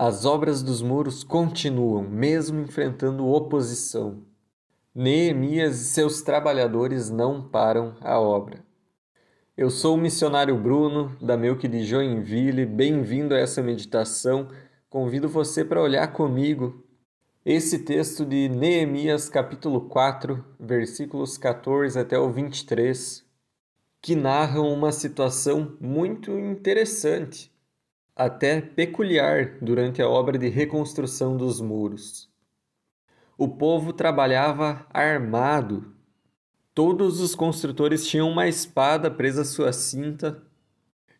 As 0.00 0.24
obras 0.24 0.62
dos 0.62 0.80
muros 0.80 1.24
continuam, 1.24 2.04
mesmo 2.04 2.60
enfrentando 2.60 3.26
oposição. 3.26 4.22
Neemias 4.94 5.80
e 5.80 5.84
seus 5.86 6.22
trabalhadores 6.22 7.10
não 7.10 7.42
param 7.42 7.96
a 8.00 8.16
obra. 8.20 8.64
Eu 9.56 9.70
sou 9.70 9.96
o 9.96 10.00
missionário 10.00 10.56
Bruno, 10.56 11.16
da 11.20 11.36
Melk 11.36 11.66
de 11.66 11.84
Joinville. 11.84 12.64
Bem-vindo 12.64 13.34
a 13.34 13.38
essa 13.38 13.60
meditação. 13.60 14.48
Convido 14.88 15.28
você 15.28 15.64
para 15.64 15.82
olhar 15.82 16.06
comigo 16.12 16.86
esse 17.44 17.80
texto 17.80 18.24
de 18.24 18.48
Neemias, 18.48 19.28
capítulo 19.28 19.88
4, 19.88 20.44
versículos 20.60 21.36
14 21.36 21.98
até 21.98 22.16
o 22.16 22.30
23, 22.30 23.24
que 24.00 24.14
narram 24.14 24.72
uma 24.72 24.92
situação 24.92 25.76
muito 25.80 26.38
interessante, 26.38 27.50
até 28.18 28.60
peculiar, 28.60 29.56
durante 29.62 30.02
a 30.02 30.08
obra 30.08 30.36
de 30.36 30.48
reconstrução 30.48 31.36
dos 31.36 31.60
muros. 31.60 32.28
O 33.38 33.48
povo 33.48 33.92
trabalhava 33.92 34.84
armado 34.92 35.96
Todos 36.78 37.20
os 37.20 37.34
construtores 37.34 38.06
tinham 38.06 38.30
uma 38.30 38.46
espada 38.46 39.10
presa 39.10 39.42
à 39.42 39.44
sua 39.44 39.72
cinta, 39.72 40.40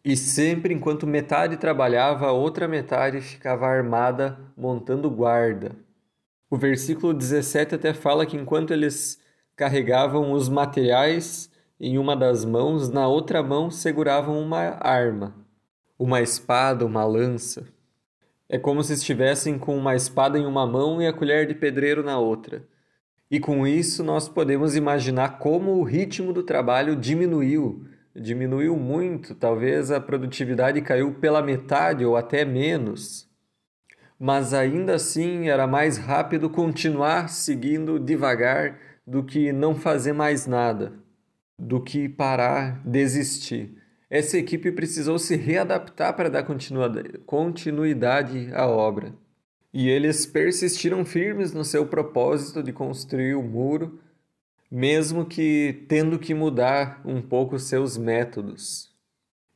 e 0.04 0.16
sempre 0.16 0.72
enquanto 0.72 1.04
metade 1.04 1.56
trabalhava, 1.56 2.26
a 2.26 2.32
outra 2.32 2.68
metade 2.68 3.20
ficava 3.20 3.66
armada 3.66 4.38
montando 4.56 5.10
guarda. 5.10 5.74
O 6.48 6.56
versículo 6.56 7.12
17 7.12 7.74
até 7.74 7.92
fala 7.92 8.24
que 8.24 8.36
enquanto 8.36 8.72
eles 8.72 9.20
carregavam 9.56 10.30
os 10.30 10.48
materiais 10.48 11.50
em 11.80 11.98
uma 11.98 12.14
das 12.14 12.44
mãos, 12.44 12.88
na 12.88 13.08
outra 13.08 13.42
mão 13.42 13.68
seguravam 13.68 14.40
uma 14.40 14.78
arma, 14.80 15.34
uma 15.98 16.20
espada, 16.20 16.86
uma 16.86 17.04
lança. 17.04 17.66
É 18.48 18.58
como 18.58 18.82
se 18.82 18.94
estivessem 18.94 19.58
com 19.58 19.76
uma 19.76 19.96
espada 19.96 20.38
em 20.38 20.46
uma 20.46 20.66
mão 20.66 21.02
e 21.02 21.06
a 21.06 21.12
colher 21.12 21.46
de 21.46 21.54
pedreiro 21.54 22.02
na 22.02 22.18
outra. 22.18 22.64
E 23.30 23.38
com 23.38 23.66
isso 23.66 24.02
nós 24.02 24.28
podemos 24.28 24.74
imaginar 24.76 25.38
como 25.38 25.72
o 25.72 25.82
ritmo 25.82 26.32
do 26.32 26.42
trabalho 26.42 26.96
diminuiu, 26.96 27.84
diminuiu 28.16 28.76
muito, 28.76 29.34
talvez 29.34 29.90
a 29.90 30.00
produtividade 30.00 30.80
caiu 30.80 31.14
pela 31.14 31.42
metade 31.42 32.04
ou 32.04 32.16
até 32.16 32.44
menos. 32.44 33.28
Mas 34.18 34.54
ainda 34.54 34.94
assim 34.94 35.48
era 35.48 35.66
mais 35.66 35.98
rápido 35.98 36.48
continuar 36.48 37.28
seguindo 37.28 37.98
devagar 37.98 38.78
do 39.06 39.22
que 39.22 39.52
não 39.52 39.74
fazer 39.74 40.12
mais 40.12 40.46
nada, 40.46 40.92
do 41.58 41.82
que 41.82 42.08
parar, 42.08 42.80
desistir. 42.84 43.77
Essa 44.10 44.38
equipe 44.38 44.72
precisou 44.72 45.18
se 45.18 45.36
readaptar 45.36 46.14
para 46.16 46.30
dar 46.30 46.46
continuidade 47.26 48.50
à 48.54 48.66
obra. 48.66 49.12
E 49.72 49.88
eles 49.90 50.24
persistiram 50.24 51.04
firmes 51.04 51.52
no 51.52 51.62
seu 51.64 51.86
propósito 51.86 52.62
de 52.62 52.72
construir 52.72 53.34
o 53.34 53.42
muro, 53.42 54.00
mesmo 54.70 55.26
que 55.26 55.84
tendo 55.88 56.18
que 56.18 56.32
mudar 56.32 57.02
um 57.04 57.20
pouco 57.20 57.58
seus 57.58 57.98
métodos. 57.98 58.90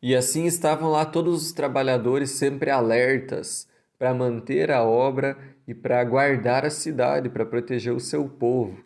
E 0.03 0.15
assim 0.15 0.45
estavam 0.45 0.91
lá 0.91 1.07
todos 1.07 1.47
os 1.47 1.53
trabalhadores 1.53 2.31
sempre 2.33 2.71
alertas 2.71 3.69
para 3.99 4.13
manter 4.13 4.71
a 4.71 4.83
obra 4.83 5.39
e 5.67 5.73
para 5.73 6.03
guardar 6.05 6.67
a 6.67 6.71
cidade, 6.71 7.31
para 7.31 7.47
proteger 7.47 7.93
o 7.93 8.01
seu 8.01 8.29
povo. 8.29 8.85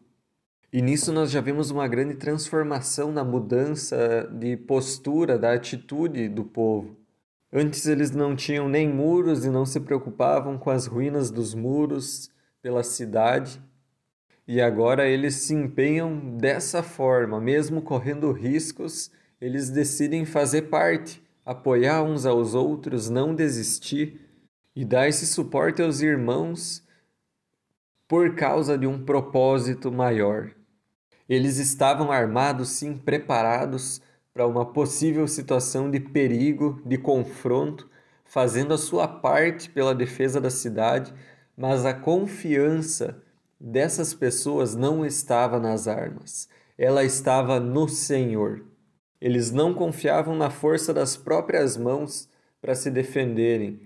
E 0.73 0.83
nisso 0.83 1.13
nós 1.13 1.31
já 1.31 1.41
vemos 1.41 1.71
uma 1.71 1.87
grande 1.87 2.15
transformação 2.15 3.13
na 3.13 3.25
mudança 3.25 4.29
de 4.33 4.57
postura, 4.57 5.39
da 5.39 5.53
atitude 5.53 6.29
do 6.29 6.45
povo. 6.45 6.97
Antes 7.53 7.87
eles 7.87 8.11
não 8.11 8.35
tinham 8.35 8.69
nem 8.69 8.89
muros 8.89 9.45
e 9.45 9.51
não 9.51 9.65
se 9.65 9.81
preocupavam 9.81 10.59
com 10.59 10.69
as 10.69 10.87
ruínas 10.87 11.31
dos 11.31 11.55
muros 11.55 12.31
pela 12.61 12.83
cidade. 12.83 13.61
E 14.47 14.61
agora 14.61 15.09
eles 15.09 15.37
se 15.37 15.55
empenham 15.55 16.37
dessa 16.37 16.83
forma, 16.83 17.41
mesmo 17.41 17.81
correndo 17.81 18.33
riscos, 18.33 19.11
eles 19.41 19.71
decidem 19.71 20.25
fazer 20.25 20.63
parte, 20.63 21.23
apoiar 21.45 22.03
uns 22.03 22.27
aos 22.27 22.55
outros, 22.55 23.09
não 23.09 23.35
desistir 23.35 24.21
e 24.75 24.85
dar 24.85 25.09
esse 25.09 25.27
suporte 25.27 25.83
aos 25.83 26.01
irmãos 26.01 26.86
por 28.09 28.35
causa 28.35 28.79
de 28.79 28.87
um 28.87 29.05
propósito 29.05 29.91
maior. 29.91 30.51
Eles 31.29 31.59
estavam 31.59 32.13
armados, 32.13 32.69
sim, 32.71 32.97
preparados 32.97 34.01
para 34.33 34.47
uma 34.47 34.67
possível 34.67 35.27
situação 35.27 35.91
de 35.91 35.99
perigo, 35.99 36.81
de 36.85 36.99
confronto, 36.99 37.89
fazendo 38.25 38.75
a 38.75 38.79
sua 38.79 39.09
parte 39.09 39.71
pela 39.71 39.95
defesa 39.95 40.41
da 40.41 40.51
cidade, 40.51 41.13
mas 41.57 41.85
a 41.85 41.95
confiança 41.95 43.23
dessas 43.59 44.13
pessoas 44.13 44.75
não 44.75 45.07
estava 45.07 45.59
nas 45.59 45.89
armas, 45.89 46.49
ela 46.77 47.03
estava 47.03 47.59
no 47.59 47.89
Senhor. 47.89 48.63
Eles 49.21 49.51
não 49.51 49.73
confiavam 49.73 50.37
na 50.37 50.51
força 50.51 50.93
das 50.93 51.17
próprias 51.17 51.77
mãos 51.77 52.29
para 52.61 52.75
se 52.75 52.91
defenderem. 52.91 53.81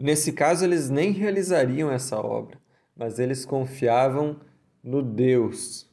Nesse 0.00 0.32
caso, 0.32 0.64
eles 0.64 0.88
nem 0.88 1.10
realizariam 1.12 1.90
essa 1.90 2.18
obra, 2.18 2.58
mas 2.96 3.18
eles 3.18 3.44
confiavam 3.44 4.40
no 4.82 5.02
Deus 5.02 5.86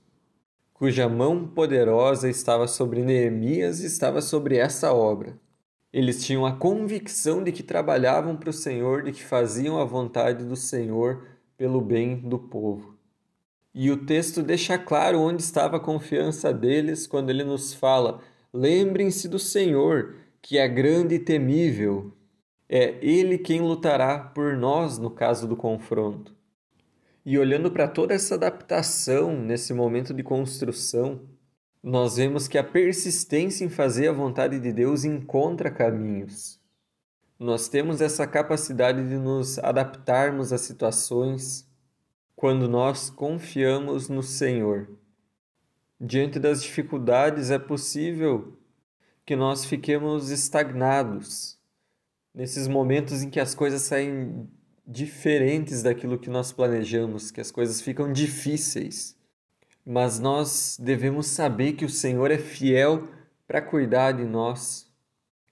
cuja 0.84 1.08
mão 1.08 1.47
poderosa 1.47 2.30
estava 2.30 2.68
sobre 2.68 3.06
Neemias 3.06 3.80
e 3.80 3.86
estava 3.86 4.19
sobre 4.19 4.58
essa 4.58 4.91
obra. 4.91 5.40
Eles 5.94 6.25
tinham 6.25 6.46
a 6.46 6.52
convicção 6.52 7.41
de 7.41 7.53
que 7.53 7.64
trabalhavam 7.64 8.36
para 8.36 8.50
o 8.50 8.53
Senhor, 8.53 9.02
de 9.03 9.14
que 9.14 9.24
faziam 9.24 9.80
a 9.80 9.86
vontade 9.86 10.44
do 10.44 10.58
Senhor 10.58 11.25
pelo 11.56 11.80
bem 11.80 12.18
do 12.18 12.38
povo. 12.38 12.97
E 13.74 13.90
o 13.91 14.06
texto 14.06 14.44
deixa 14.44 14.78
claro 14.78 15.22
onde 15.22 15.41
estava 15.41 15.78
a 15.78 15.80
confiança 15.80 16.52
deles 16.52 17.08
quando 17.08 17.30
ele 17.30 17.46
nos 17.46 17.74
fala: 17.74 18.20
lembrem-se 18.52 19.30
do 19.30 19.40
Senhor, 19.40 20.16
que 20.41 20.58
é 20.58 20.68
grande 20.68 21.16
e 21.16 21.20
temível. 21.20 22.12
É 22.68 22.97
Ele 23.02 23.38
quem 23.38 23.62
lutará 23.62 24.20
por 24.20 24.58
nós 24.58 24.97
no 24.97 25.09
caso 25.09 25.47
do 25.47 25.56
confronto. 25.56 26.35
E 27.25 27.38
olhando 27.38 27.72
para 27.72 27.88
toda 27.88 28.13
essa 28.13 28.35
adaptação 28.35 29.31
nesse 29.39 29.73
momento 29.73 30.13
de 30.13 30.22
construção, 30.22 31.22
nós 31.81 32.17
vemos 32.17 32.47
que 32.47 32.57
a 32.57 32.63
persistência 32.63 33.63
em 33.63 33.69
fazer 33.69 34.09
a 34.09 34.13
vontade 34.13 34.59
de 34.59 34.73
Deus 34.73 35.06
encontra 35.06 35.72
caminhos. 35.72 36.59
Nós 37.39 37.67
temos 37.67 38.01
essa 38.01 38.28
capacidade 38.28 39.07
de 39.07 39.17
nos 39.17 39.57
adaptarmos 39.59 40.51
às 40.51 40.61
situações 40.61 41.67
quando 42.35 42.67
nós 42.67 43.09
confiamos 43.09 44.09
no 44.09 44.22
Senhor. 44.22 44.90
Diante 46.00 46.40
das 46.40 46.61
dificuldades, 46.61 47.51
é 47.51 47.59
possível 47.59 48.57
que 49.25 49.35
nós 49.35 49.63
fiquemos 49.63 50.29
estagnados. 50.29 51.57
Nesses 52.34 52.67
momentos 52.67 53.23
em 53.23 53.29
que 53.29 53.40
as 53.40 53.55
coisas 53.55 53.84
saem 53.84 54.50
diferentes 54.85 55.83
daquilo 55.83 56.17
que 56.17 56.29
nós 56.29 56.51
planejamos, 56.51 57.31
que 57.31 57.41
as 57.41 57.51
coisas 57.51 57.81
ficam 57.81 58.11
difíceis. 58.11 59.16
Mas 59.85 60.19
nós 60.19 60.77
devemos 60.79 61.27
saber 61.27 61.73
que 61.73 61.85
o 61.85 61.89
Senhor 61.89 62.31
é 62.31 62.38
fiel 62.38 63.07
para 63.47 63.61
cuidar 63.61 64.13
de 64.13 64.23
nós, 64.23 64.88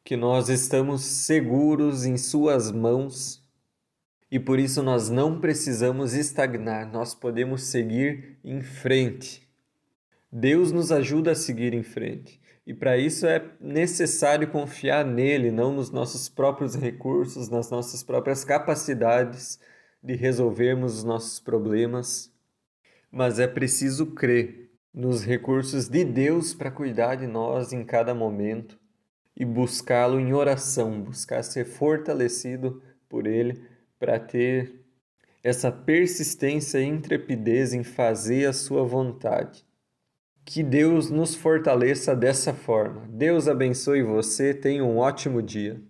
que 0.04 0.16
nós 0.16 0.50
estamos 0.50 1.02
seguros 1.02 2.06
em 2.06 2.18
Suas 2.18 2.72
mãos 2.72 3.42
e 4.32 4.40
por 4.40 4.60
isso 4.60 4.82
nós 4.82 5.10
não 5.10 5.42
precisamos 5.42 6.14
estagnar, 6.14 6.90
nós 6.90 7.14
podemos 7.14 7.64
seguir 7.64 8.38
em 8.46 8.62
frente. 8.62 9.46
Deus 10.32 10.72
nos 10.72 10.92
ajuda 10.92 11.32
a 11.32 11.36
seguir 11.36 11.74
em 11.74 11.84
frente. 11.84 12.40
E 12.66 12.74
para 12.74 12.98
isso 12.98 13.26
é 13.26 13.44
necessário 13.60 14.50
confiar 14.50 15.04
nele, 15.04 15.52
não 15.52 15.74
nos 15.74 15.92
nossos 15.92 16.30
próprios 16.30 16.76
recursos, 16.76 17.50
nas 17.50 17.70
nossas 17.70 18.02
próprias 18.04 18.46
capacidades 18.46 19.60
de 20.02 20.16
resolvermos 20.16 21.00
os 21.00 21.04
nossos 21.04 21.40
problemas, 21.40 22.32
mas 23.12 23.40
é 23.40 23.48
preciso 23.48 24.08
crer 24.08 24.72
nos 24.94 25.24
recursos 25.24 25.90
de 25.90 26.04
Deus 26.06 26.54
para 26.54 26.72
cuidar 26.72 27.16
de 27.16 27.28
nós 27.28 27.74
em 27.74 27.84
cada 27.84 28.14
momento 28.14 28.80
e 29.36 29.44
buscá-lo 29.44 30.20
em 30.20 30.34
oração, 30.34 31.02
buscar 31.02 31.44
ser 31.44 31.66
fortalecido 31.66 32.82
por 33.10 33.28
ele 33.28 33.62
para 34.00 34.20
ter 34.20 34.82
essa 35.44 35.72
persistência 35.72 36.80
e 36.80 36.86
intrepidez 36.86 37.74
em 37.74 37.84
fazer 37.84 38.46
a 38.46 38.54
sua 38.54 38.84
vontade. 38.84 39.66
Que 40.46 40.62
Deus 40.64 41.10
nos 41.10 41.34
fortaleça 41.36 42.16
dessa 42.16 42.54
forma. 42.54 43.08
Deus 43.10 43.48
abençoe 43.48 44.04
você. 44.04 44.54
Tenha 44.54 44.84
um 44.84 44.98
ótimo 44.98 45.42
dia. 45.42 45.82